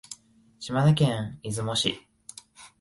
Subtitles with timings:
[0.59, 2.07] 島根県出雲市